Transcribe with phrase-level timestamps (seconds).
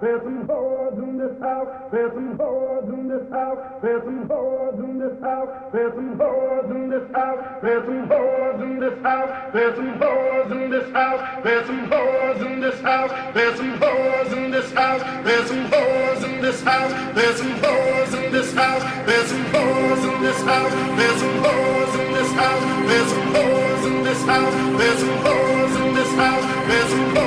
[0.00, 4.78] there's some whores in this house, there's some whores in this house, there's some whores
[4.84, 9.52] in this house, there's some whores in this house, there's some whores in this house,
[9.52, 14.32] there's some whores in this house, there's some whores in this house, there's some whores
[14.36, 18.82] in this house, there's some whores in this house, there's some whores in this house,
[19.06, 23.86] there's some whores in this house, there's some whores in this house, there's some whores
[23.86, 27.25] in this house, there's some whores in this house, there's some whores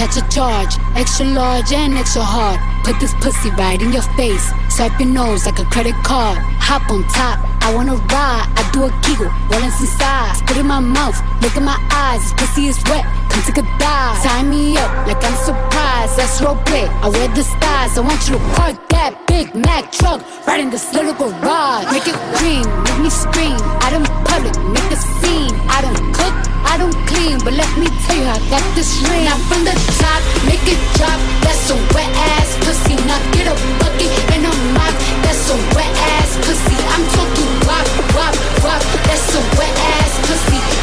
[0.00, 0.76] catch a charge.
[0.96, 2.58] Extra large and extra hard.
[2.84, 4.50] Put this pussy right in your face.
[4.68, 6.38] Swipe your nose like a credit card.
[6.58, 8.46] Hop on top, I wanna ride.
[8.56, 10.38] I do a kegel, rolling some sides.
[10.38, 12.22] Spit in my mouth, look in my eyes.
[12.22, 14.22] This pussy is wet, come take a dive.
[14.22, 16.18] Tie me up like I'm surprised.
[16.18, 16.86] That's role play.
[17.00, 17.96] I wear the stars.
[17.96, 21.86] I want you to park that Big Mack truck right in this little garage.
[21.94, 23.56] Make it cream, make me scream.
[23.86, 25.54] Out in public, make a scene.
[25.70, 26.34] I don't cook,
[26.66, 29.24] I don't clean, but let me tell you, I got this ring.
[29.24, 31.18] Now from the top, make it drop.
[31.46, 32.98] That's a wet ass pussy.
[33.06, 34.94] Now get a bucket and a mop.
[35.22, 36.76] That's a wet ass pussy.
[36.92, 37.86] I'm talking wop,
[38.18, 38.34] wop,
[38.66, 38.82] wop.
[39.06, 40.79] That's a wet ass pussy.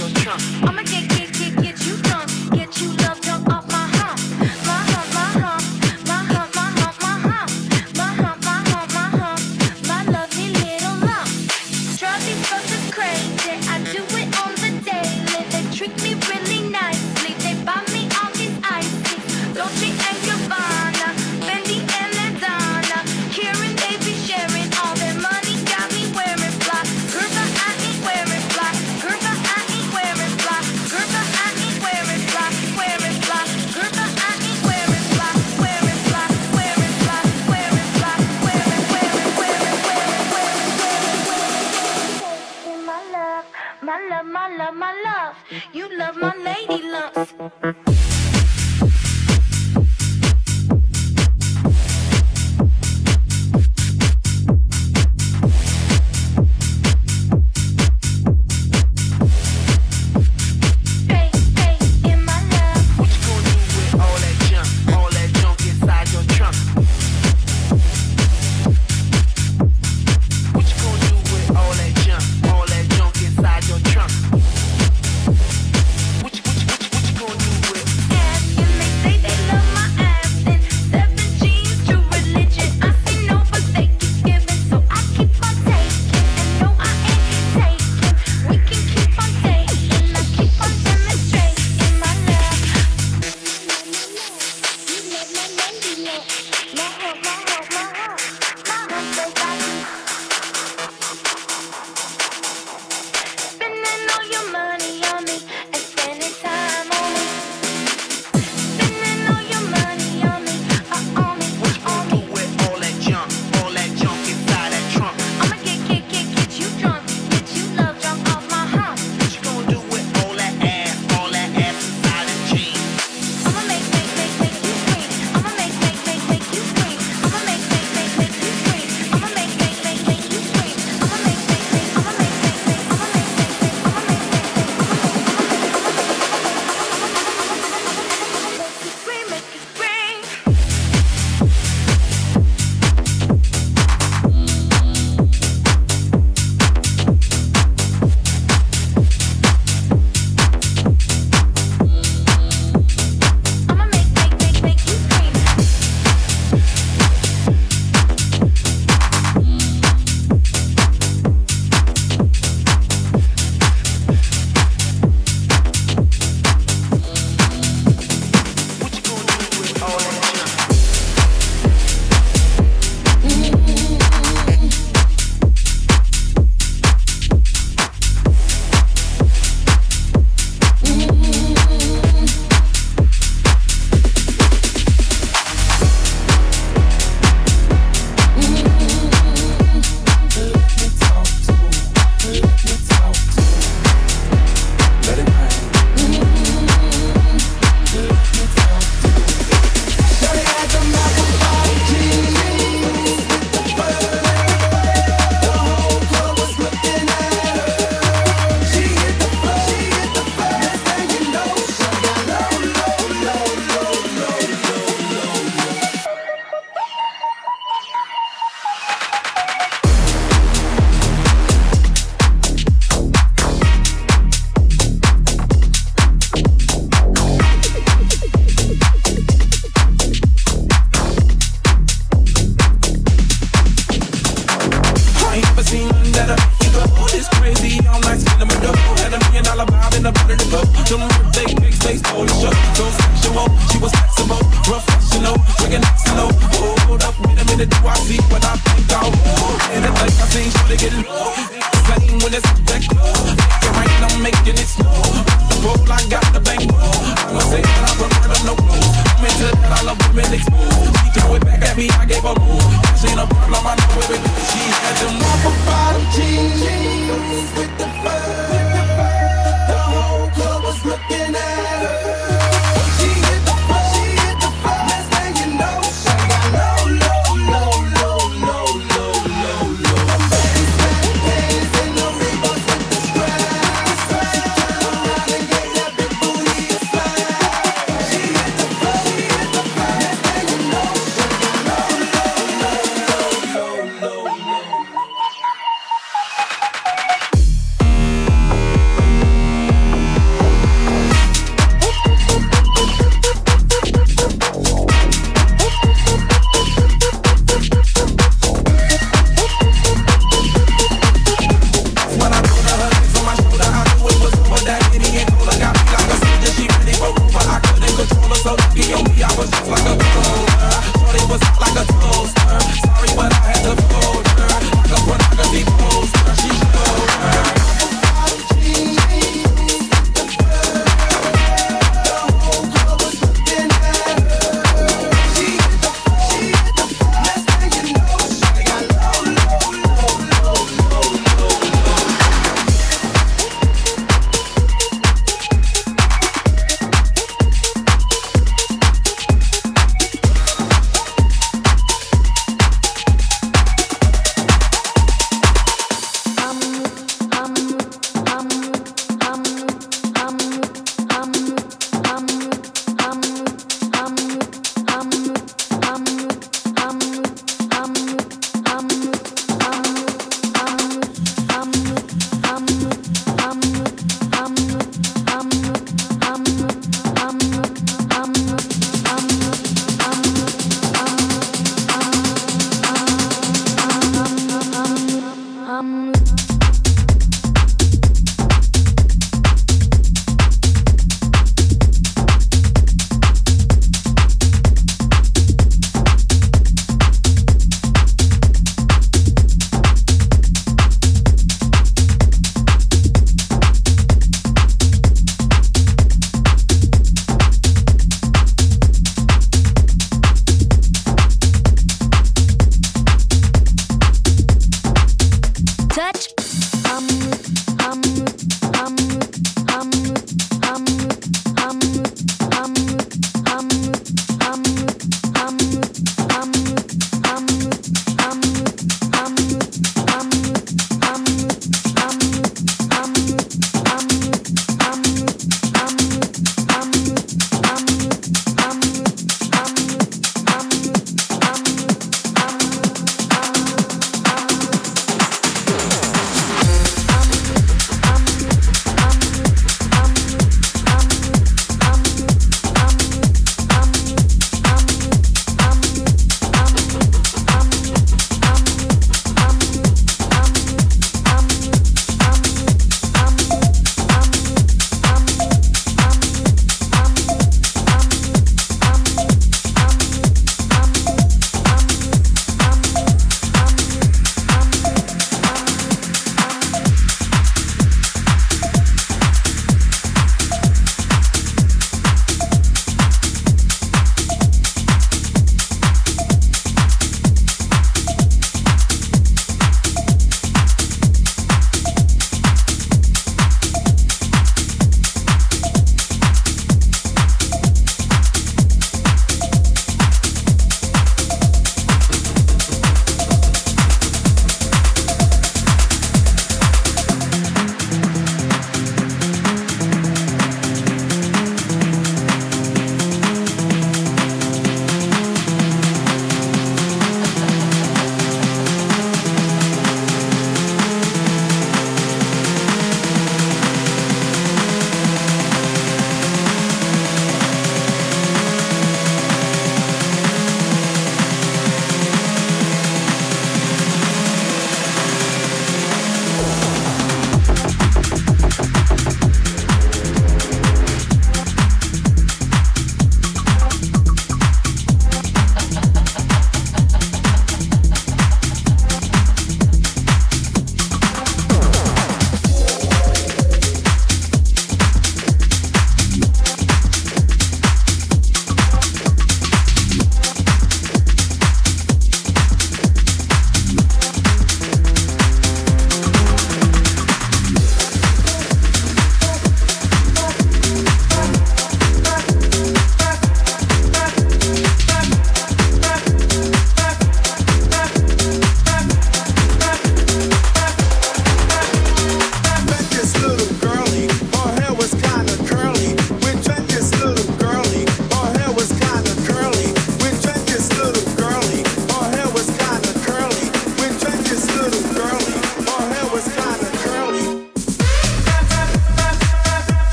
[0.00, 0.40] your trunk.
[0.62, 1.19] I'ma get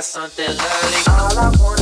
[0.00, 1.12] got something lovely.
[1.12, 1.79] All I want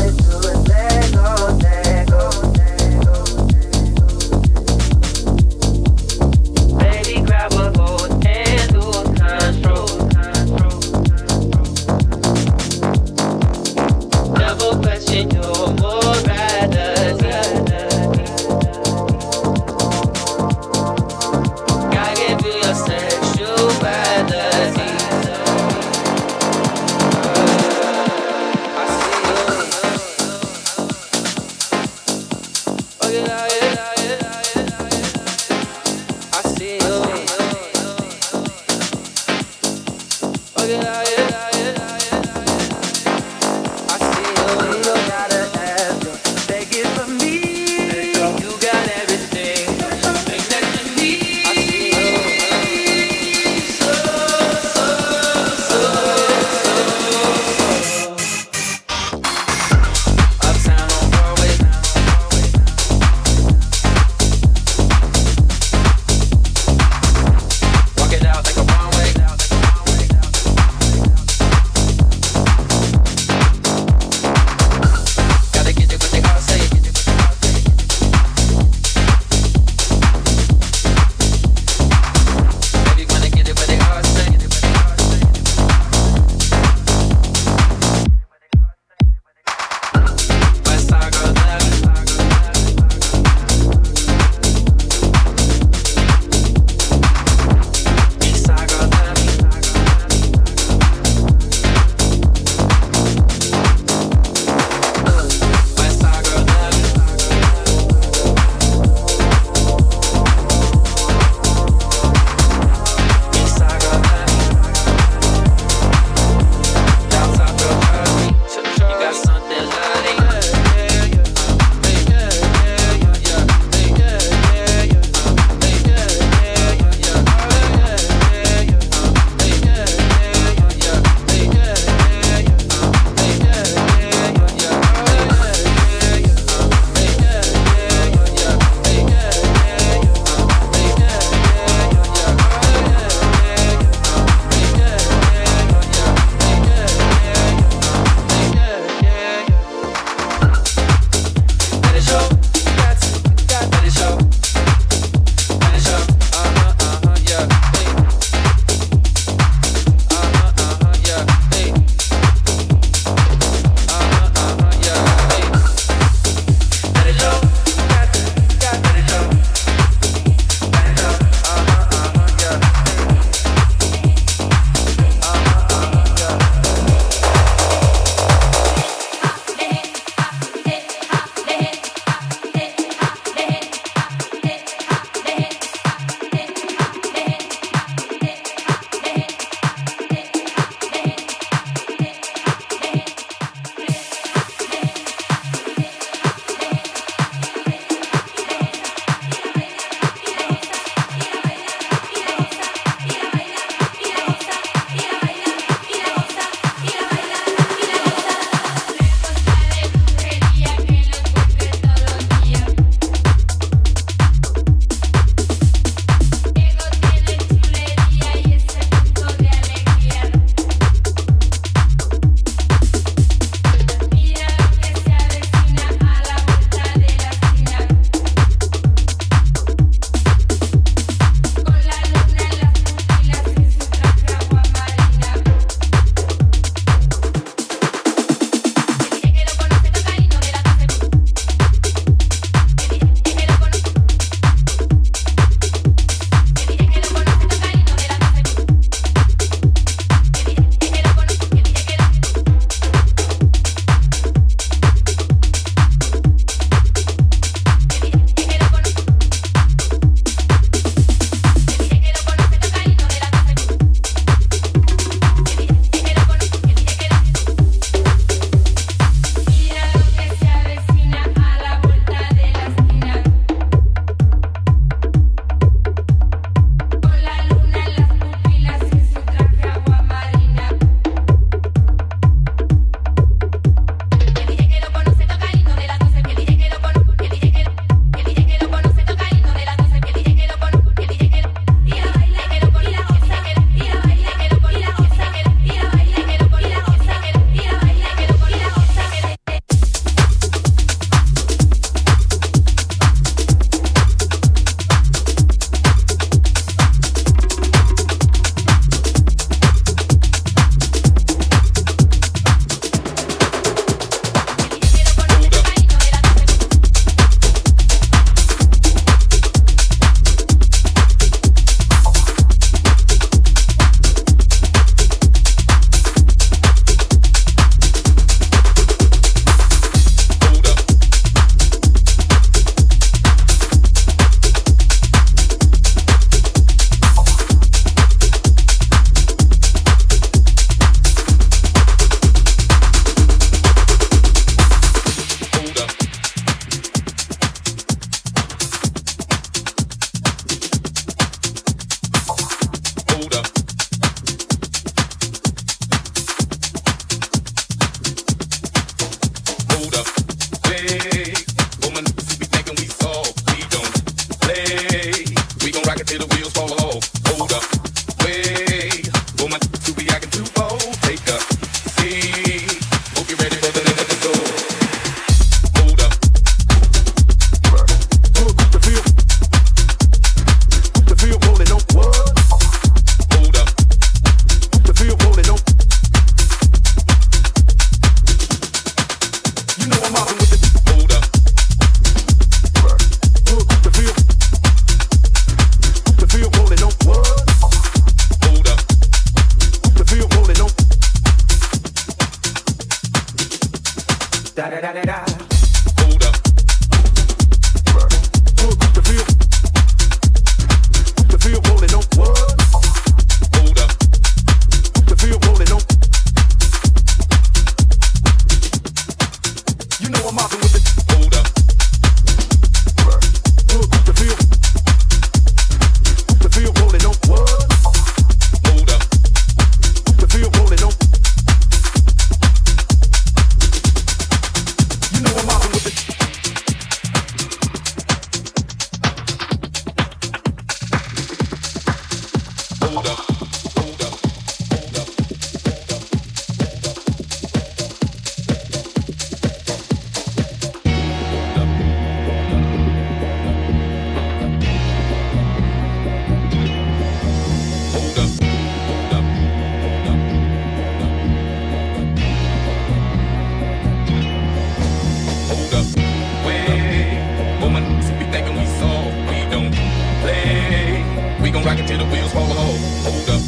[471.59, 472.79] gon' rock it till the wheels fall off.
[473.05, 473.43] Hold up,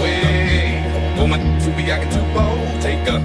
[0.00, 1.16] wait.
[1.16, 2.80] Go my to be acting too bold.
[2.80, 3.18] Take a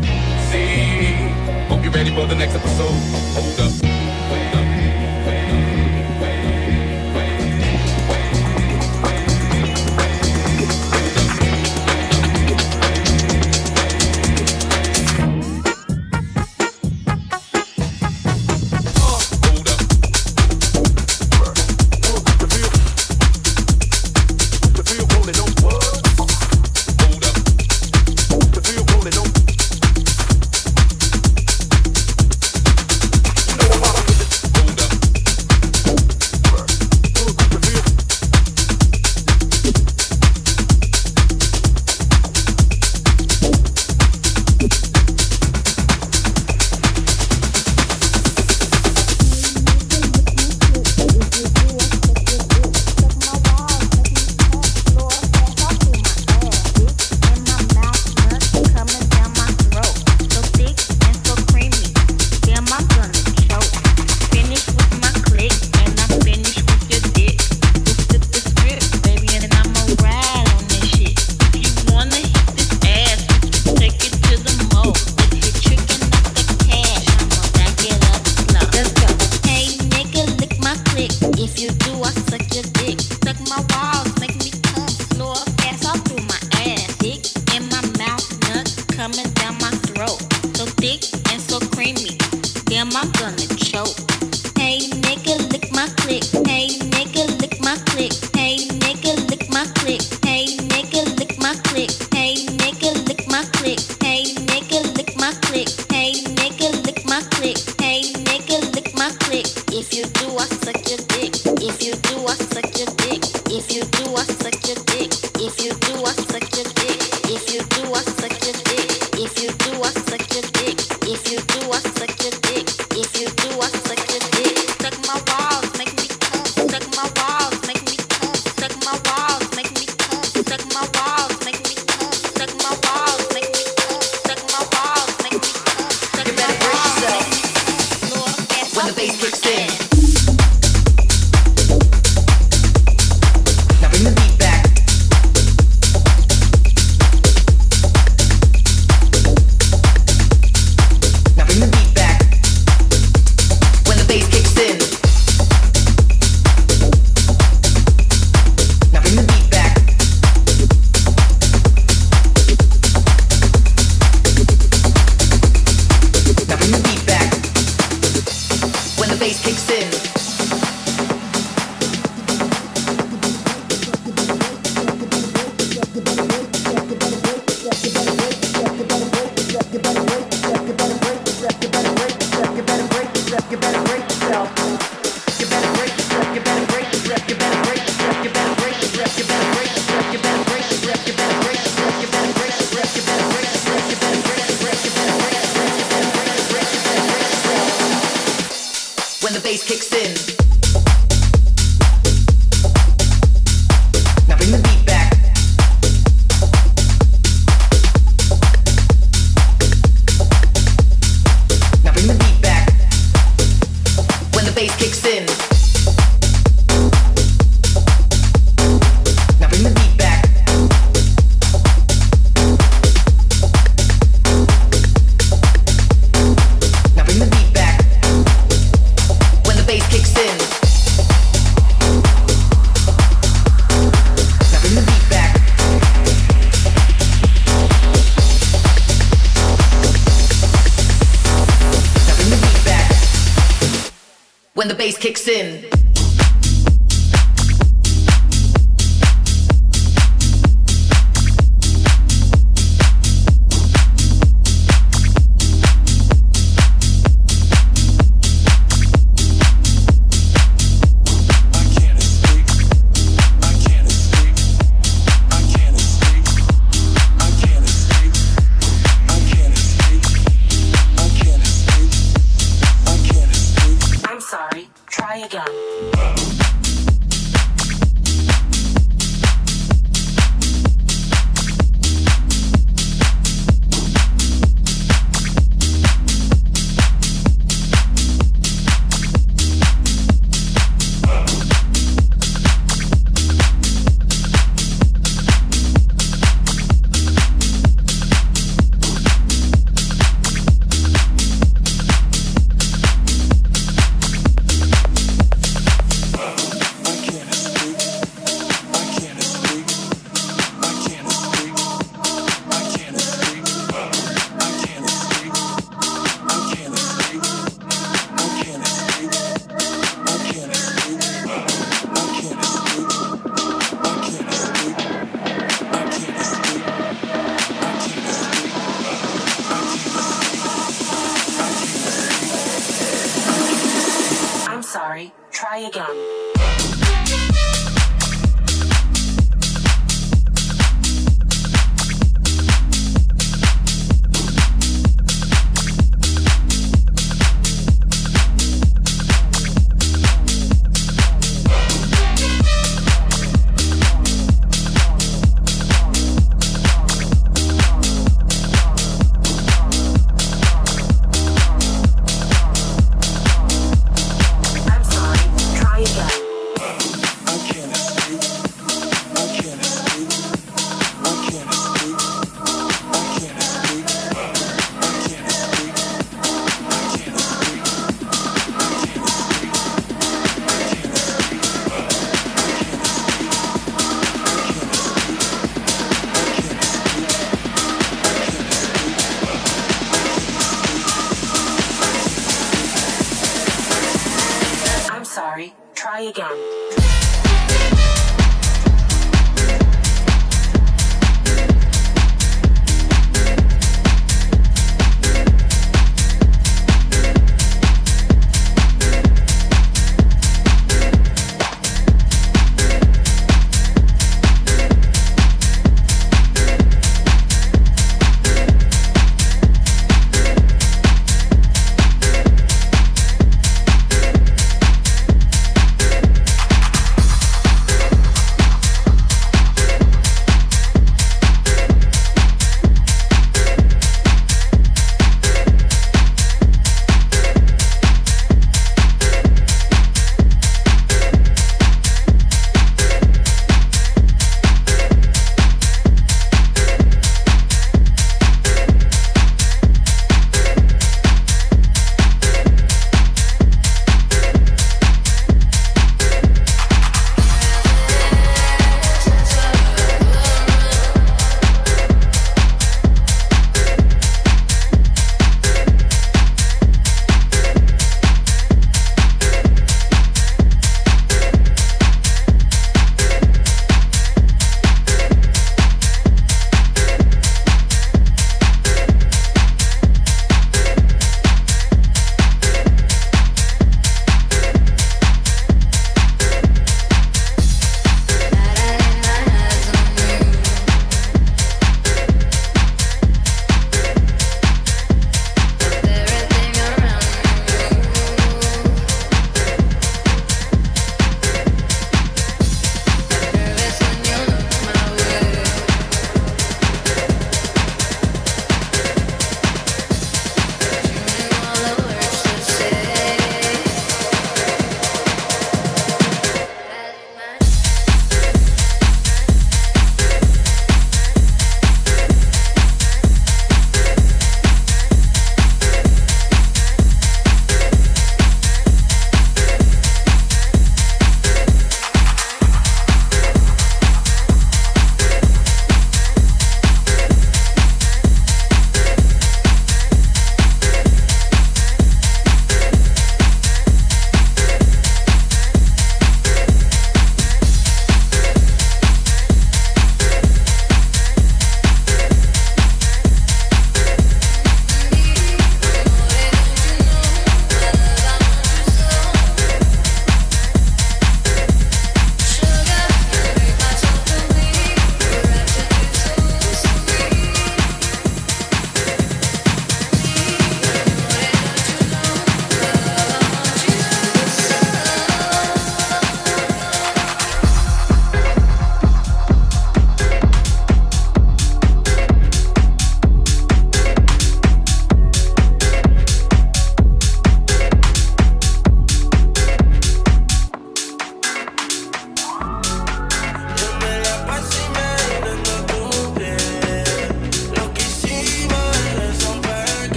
[0.50, 1.68] seat.
[1.70, 2.94] Hope you're ready for the next episode.
[3.36, 3.93] Hold up.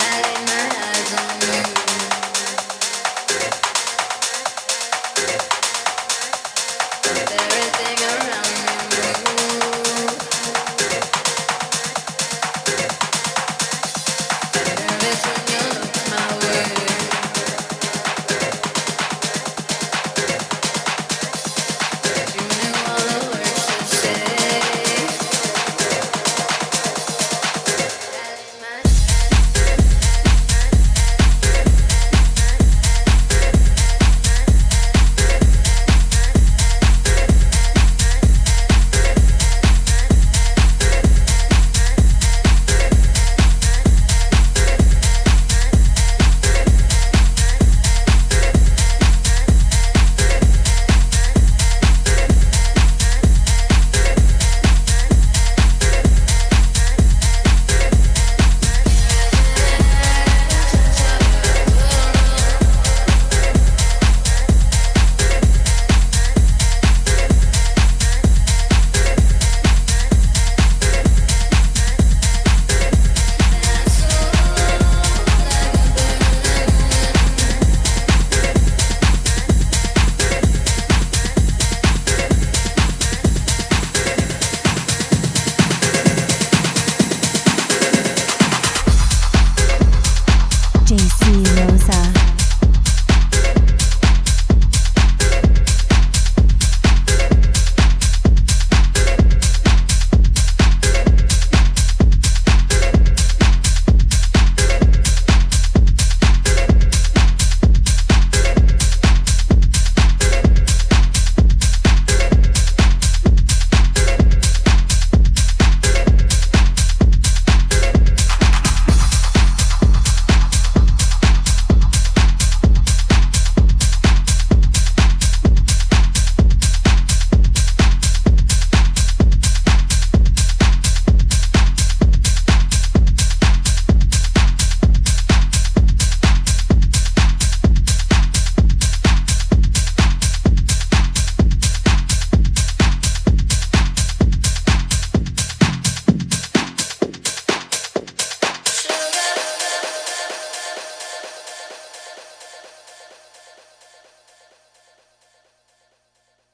[0.00, 0.27] and I